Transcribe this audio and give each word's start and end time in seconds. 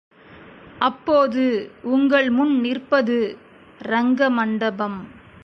அப்போது 0.79 1.43
உங்கள் 1.81 2.29
முன் 2.29 2.59
நிற்பது 2.59 3.37
ரங்க 3.81 4.29
மண்டபம். 4.29 4.99